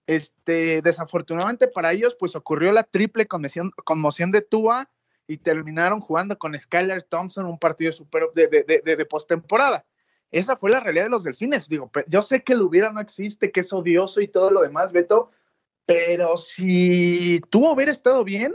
[0.07, 4.90] Este, desafortunadamente para ellos, pues ocurrió la triple conmoción, conmoción de Tua
[5.27, 8.46] y terminaron jugando con Skylar Thompson un partido super de,
[8.85, 9.87] de postemporada.
[10.31, 11.68] Esa fue la realidad de los delfines.
[11.68, 14.92] Digo, yo sé que el hubiera no existe, que es odioso y todo lo demás,
[14.92, 15.31] Beto,
[15.87, 18.55] pero si tú hubiera estado bien,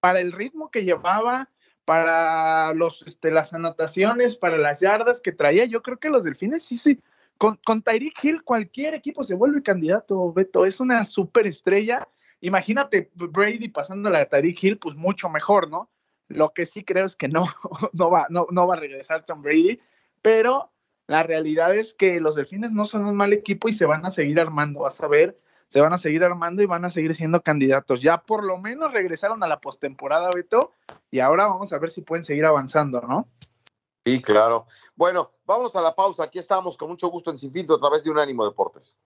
[0.00, 1.48] para el ritmo que llevaba,
[1.90, 6.62] para los, este, las anotaciones, para las yardas que traía, yo creo que los delfines
[6.62, 7.00] sí, sí.
[7.36, 10.64] Con, con Tyreek Hill, cualquier equipo se vuelve candidato, Beto.
[10.64, 12.06] Es una superestrella.
[12.42, 15.90] Imagínate Brady pasándole a Tyreek Hill, pues mucho mejor, ¿no?
[16.28, 17.44] Lo que sí creo es que no,
[17.92, 19.80] no, va, no, no va a regresar Tom Brady,
[20.22, 20.70] pero
[21.08, 24.12] la realidad es que los delfines no son un mal equipo y se van a
[24.12, 24.82] seguir armando.
[24.82, 25.36] Vas a ver
[25.70, 28.02] se van a seguir armando y van a seguir siendo candidatos.
[28.02, 30.72] Ya por lo menos regresaron a la postemporada, Beto,
[31.12, 33.28] y ahora vamos a ver si pueden seguir avanzando, ¿no?
[34.04, 34.66] Sí, claro.
[34.96, 36.24] Bueno, vamos a la pausa.
[36.24, 38.98] Aquí estamos con mucho gusto en Sin Filtro a través de Unánimo Deportes.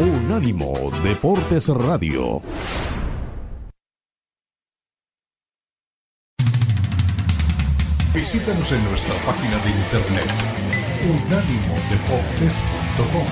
[0.00, 2.42] Unánimo Deportes Radio.
[8.24, 10.24] Visítanos en nuestra página de internet
[11.04, 13.26] unánimodeportes.com.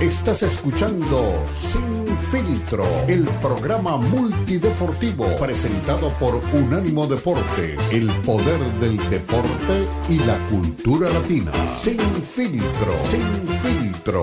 [0.00, 9.86] Estás escuchando Sin Filtro, el programa multideportivo presentado por Unánimo Deportes, el poder del deporte
[10.08, 11.52] y la cultura latina.
[11.82, 14.22] Sin Filtro, Sin Filtro.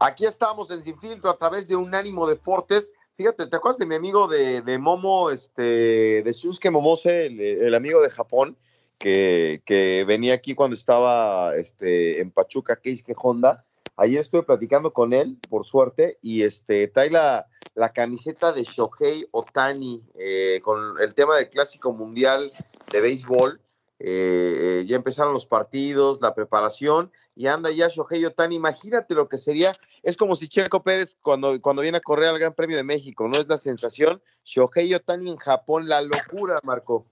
[0.00, 2.92] Aquí estamos en Sin Filtro a través de Unánimo Deportes.
[3.14, 8.08] Fíjate, ¿te acuerdas de mi amigo de, Momo, este, de Shunsuke Momose, el, amigo de
[8.08, 8.56] Japón,
[8.96, 13.64] que, venía aquí cuando estaba este, en Pachuca, Keisuke Honda?
[13.96, 19.26] Ayer estuve platicando con él, por suerte, y este, trae la, la camiseta de Shohei
[19.32, 22.52] Otani eh, con el tema del Clásico Mundial
[22.92, 23.60] de Béisbol.
[24.00, 28.56] Eh, ya empezaron los partidos, la preparación, y anda ya Shohei Otani.
[28.56, 32.38] Imagínate lo que sería es como si Checo Pérez cuando, cuando viene a correr al
[32.38, 33.38] Gran Premio de México, ¿no?
[33.38, 34.22] Es la sensación.
[34.44, 37.06] Shohei Otani en Japón, la locura, Marco.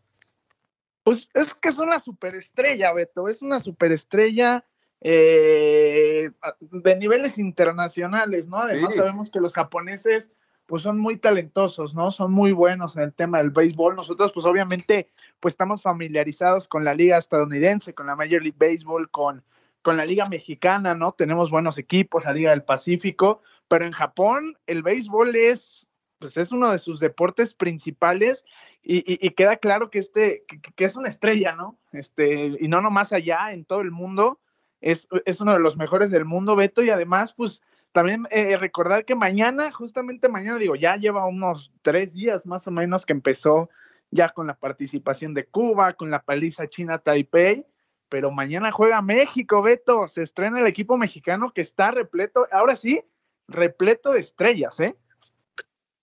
[1.03, 4.65] Pues es que es una superestrella, Beto, es una superestrella
[5.01, 8.59] eh, de niveles internacionales, ¿no?
[8.59, 10.31] Además sabemos que los japoneses
[10.67, 12.11] pues son muy talentosos, ¿no?
[12.11, 13.97] Son muy buenos en el tema del béisbol.
[13.97, 15.09] Nosotros pues obviamente
[15.41, 19.43] pues estamos familiarizados con la liga estadounidense, con la Major League Baseball, con
[19.87, 21.13] con la Liga Mexicana, ¿no?
[21.13, 25.87] Tenemos buenos equipos, la Liga del Pacífico, pero en Japón el béisbol es,
[26.19, 28.45] pues es uno de sus deportes principales
[28.83, 30.43] y, queda claro que este,
[30.75, 31.79] que, es una estrella, ¿no?
[31.93, 34.41] Este, y no nomás allá, en todo el mundo,
[34.81, 37.63] es, es uno de los mejores del mundo, Beto, y además, pues
[37.97, 42.71] también eh, recordar que mañana, justamente mañana, digo, ya lleva unos tres días más o
[42.71, 43.71] menos que empezó
[44.11, 47.67] ya con la participación de Cuba, con la paliza China Taipei,
[48.11, 50.09] pero mañana juega México, Beto.
[50.09, 53.03] Se estrena el equipo mexicano que está repleto, ahora sí,
[53.49, 54.95] repleto de estrellas, ¿eh?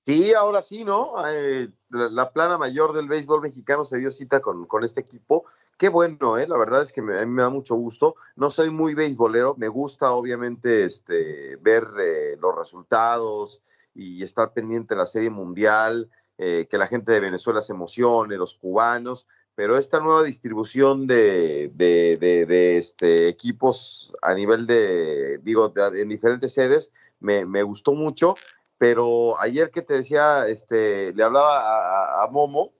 [0.03, 1.13] Sí, ahora sí, ¿no?
[1.27, 5.45] Eh, la, plana mayor del béisbol mexicano se dio cita con, este equipo.
[5.83, 6.47] Qué bueno, ¿eh?
[6.47, 8.15] La verdad es que a mí me da mucho gusto.
[8.37, 13.61] No soy muy beisbolero, me gusta obviamente este, ver eh, los resultados
[13.93, 18.37] y estar pendiente de la serie mundial, eh, que la gente de Venezuela se emocione,
[18.37, 26.07] los cubanos, pero esta nueva distribución de, de, este, equipos a nivel de, digo, en
[26.07, 28.35] diferentes sedes, me, gustó mucho,
[28.77, 32.71] pero ayer que te decía, este, le hablaba a, Momo,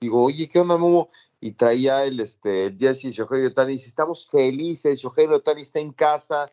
[0.00, 1.10] digo, oye, ¿qué onda, Momo?
[1.46, 6.50] Y traía el, este, Jesse Shohei Otani, dice, estamos felices, Shohei Otani está en casa,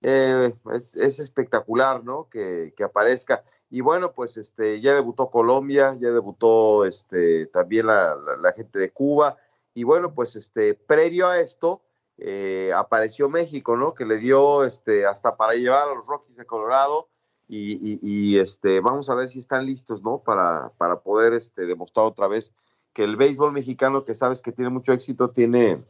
[0.00, 2.28] eh, es, es, espectacular, ¿no?
[2.28, 3.44] Que, que aparezca.
[3.70, 8.16] Y bueno, pues este, ya debutó Colombia, ya debutó este, también la,
[8.56, 9.36] gente de Cuba.
[9.74, 11.80] Y bueno, pues este, previo a esto,
[12.18, 13.94] eh, apareció México, ¿no?
[13.94, 17.08] Que le dio este, hasta para llevar a los Rockies de Colorado.
[17.48, 20.18] Y, este, vamos a ver si están listos, ¿no?
[20.18, 22.54] Para, para poder este, demostrar otra vez
[22.92, 25.82] que el béisbol mexicano, que sabes que tiene mucho éxito, tiene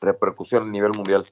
[0.00, 1.26] repercusión a nivel mundial.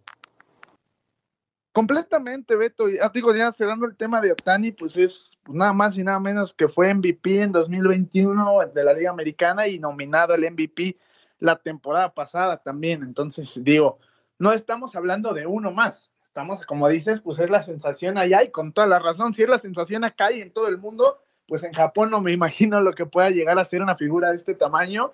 [1.72, 2.88] Completamente, Beto.
[2.88, 6.20] Ya digo, ya cerrando el tema de Otani, pues es pues, nada más y nada
[6.20, 10.96] menos que fue MVP en 2021 de la Liga Americana y nominado al MVP
[11.40, 13.02] la temporada pasada también.
[13.02, 13.98] Entonces, digo,
[14.38, 16.12] no estamos hablando de uno más.
[16.22, 19.34] Estamos, como dices, pues es la sensación allá y con toda la razón.
[19.34, 22.32] Si es la sensación acá y en todo el mundo, pues en Japón no me
[22.32, 25.12] imagino lo que pueda llegar a ser una figura de este tamaño.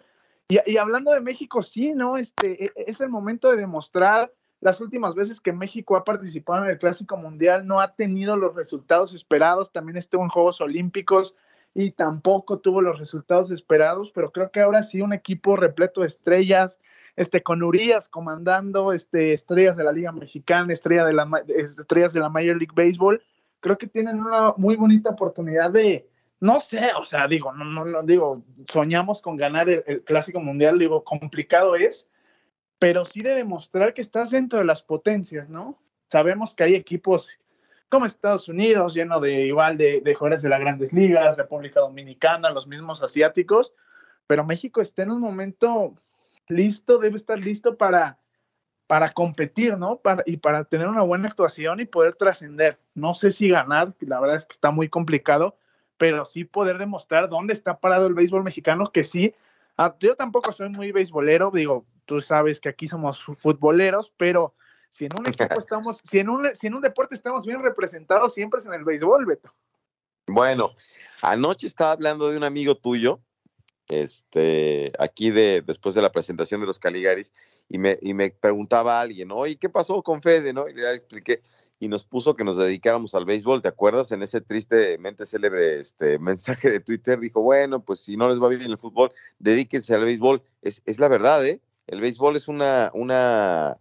[0.49, 2.16] Y, hablando de México, sí, ¿no?
[2.16, 6.70] Este, e, es el momento de demostrar las últimas veces que México ha participado en
[6.70, 11.35] el Clásico Mundial no ha tenido los resultados esperados, también estuvo en Juegos Olímpicos
[11.72, 16.09] y tampoco tuvo los resultados esperados, pero creo que ahora sí un equipo repleto de
[16.09, 16.78] estrellas,
[17.16, 22.20] este, con Urias comandando, este, estrellas de la Liga Mexicana, estrella de la, estrellas de
[22.20, 23.22] la Major League Baseball,
[23.61, 26.09] creo que tienen una muy bonita oportunidad de,
[26.41, 30.41] no sé, o sea, digo, no, no, no digo, soñamos con ganar el, el Clásico
[30.41, 32.09] Mundial, digo, complicado es,
[32.78, 35.78] pero sí de demostrar que estás dentro de las potencias, ¿no?
[36.09, 37.38] Sabemos que hay equipos
[37.91, 42.51] como Estados Unidos, lleno de igual de, de jugadores de las grandes ligas, República Dominicana,
[42.51, 43.74] los mismos asiáticos,
[44.26, 45.97] pero México está en un momento
[46.49, 48.18] listo, debe estar listo para,
[48.86, 49.99] para competir, ¿no?
[49.99, 52.78] Para, y para tener una buena actuación y poder trascender.
[52.95, 55.59] No sé si ganar, la verdad es que está muy complicado,
[56.01, 59.34] pero sí poder demostrar dónde está parado el béisbol mexicano, que sí,
[59.76, 64.55] ah, yo tampoco soy muy beisbolero, digo, tú sabes que aquí somos futboleros, pero
[64.90, 68.32] si en un equipo estamos, si en un, si en un deporte estamos bien representados,
[68.32, 69.53] siempre es en el béisbol, Beto.
[70.26, 70.70] Bueno,
[71.20, 73.20] anoche estaba hablando de un amigo tuyo,
[73.88, 77.30] este, aquí de, después de la presentación de los Caligaris,
[77.68, 80.55] y me, y me preguntaba a alguien, oye, ¿qué pasó con Fede?
[80.55, 80.66] ¿no?
[80.66, 81.42] Y le expliqué,
[81.81, 84.12] y nos puso que nos dedicáramos al béisbol, ¿te acuerdas?
[84.12, 88.49] En ese tristemente célebre este, mensaje de Twitter, dijo, bueno, pues si no les va
[88.49, 90.43] bien el fútbol, dedíquense al béisbol.
[90.61, 91.62] Es, es la verdad, ¿eh?
[91.87, 93.78] El béisbol es una, una,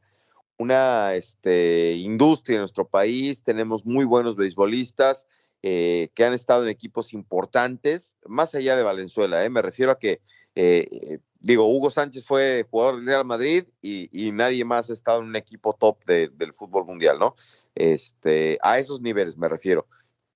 [0.58, 5.28] una este, industria en nuestro país, tenemos muy buenos beisbolistas
[5.62, 9.50] eh, que han estado en equipos importantes, más allá de Valenzuela, ¿eh?
[9.50, 10.22] me refiero a que,
[10.56, 15.28] eh, digo, Hugo Sánchez fue jugador del Real Madrid y, nadie más ha estado en
[15.28, 17.36] un equipo top de, del fútbol mundial, ¿no?
[17.76, 19.88] Este, a esos niveles me refiero.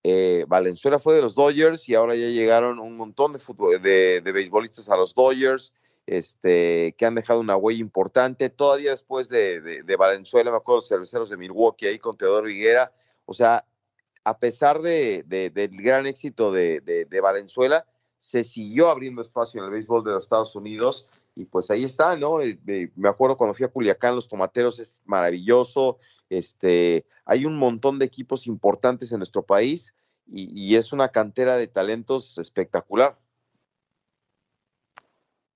[0.04, 4.22] Eh, Valenzuela fue de los Dodgers y ahora ya llegaron un montón de, fútbol, de,
[4.22, 5.72] beisbolistas a los Dodgers
[6.06, 8.50] este, que han dejado una huella importante.
[8.50, 12.92] Todavía después de, Valenzuela, me acuerdo los cerveceros de Milwaukee ahí con Teodoro Higuera.
[13.26, 13.66] O sea,
[14.26, 17.86] a pesar de, del gran éxito de, Valenzuela,
[18.24, 21.10] se siguió abriendo espacio en el béisbol de los Estados Unidos.
[21.36, 22.40] Y pues ahí está, ¿no?
[22.40, 22.58] Eh,
[22.96, 25.98] me acuerdo cuando fui a Culiacán, los tomateros es maravilloso.
[26.30, 29.94] Este, hay un montón de equipos importantes en nuestro país
[30.26, 33.20] y, y es una cantera de talentos espectacular.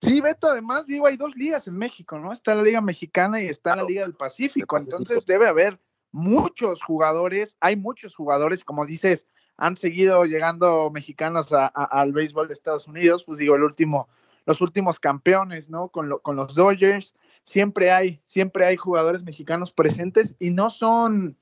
[0.01, 2.33] Sí, Beto, además digo, hay dos ligas en México, ¿no?
[2.33, 5.79] Está la Liga Mexicana y está la Liga del Pacífico, entonces debe haber
[6.11, 9.25] muchos jugadores, hay muchos jugadores, como dices,
[9.57, 14.07] han seguido llegando mexicanos a, al béisbol de Estados Unidos, pues digo, el último,
[14.45, 15.89] los últimos campeones, ¿no?
[15.89, 21.37] Con, lo, con los Dodgers, siempre hay, siempre hay jugadores mexicanos presentes y no son,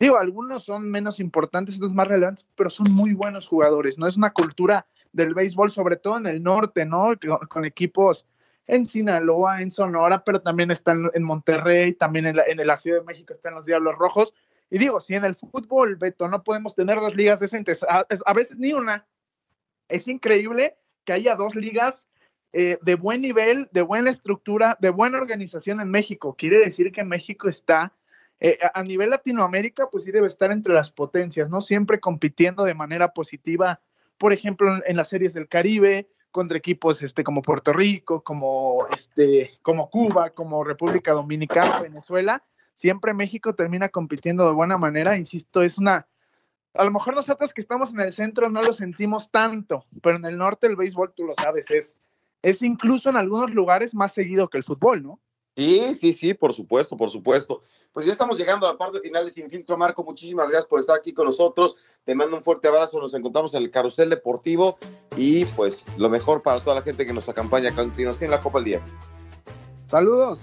[0.00, 4.06] digo, algunos son menos importantes, otros más relevantes, pero son muy buenos jugadores, ¿no?
[4.06, 7.12] Es una cultura del béisbol, sobre todo en el norte, ¿no?
[7.20, 8.26] Con, con equipos
[8.66, 13.00] en Sinaloa, en Sonora, pero también están en Monterrey, también en la, en la, Ciudad
[13.00, 14.34] de México están los Diablos Rojos.
[14.72, 18.58] Y digo, si en el fútbol, Beto, no podemos tener dos ligas decentes, a, veces
[18.58, 19.06] ni una,
[19.88, 22.08] es increíble que haya dos ligas
[22.54, 26.34] eh, de buen nivel, de buena estructura, de buena organización en México.
[26.38, 27.92] Quiere decir que México está
[28.40, 31.60] eh, a nivel Latinoamérica, pues sí debe estar entre las potencias, ¿no?
[31.60, 33.80] Siempre compitiendo de manera positiva
[34.22, 38.86] por ejemplo, en, en las series del Caribe, contra equipos este, como Puerto Rico, como,
[38.94, 42.40] este, como Cuba, como República Dominicana, Venezuela,
[42.74, 45.16] siempre México termina compitiendo de buena manera.
[45.16, 46.06] Insisto, es una...
[46.74, 50.24] A lo mejor nosotros que estamos en el centro no lo sentimos tanto, pero en
[50.24, 51.96] el norte el béisbol, tú lo sabes, es,
[52.40, 55.20] es incluso en algunos lugares más seguido que el fútbol, ¿no?
[55.54, 57.62] Sí, sí, sí, por supuesto, por supuesto.
[57.92, 60.02] Pues ya estamos llegando a la parte final de Sin Filtro, Marco.
[60.02, 61.76] Muchísimas gracias por estar aquí con nosotros.
[62.04, 62.98] Te mando un fuerte abrazo.
[62.98, 64.78] Nos encontramos en el Carrusel Deportivo
[65.14, 68.40] y pues lo mejor para toda la gente que nos acompaña a continuación en la
[68.40, 68.86] Copa del Día.
[69.86, 70.42] Saludos.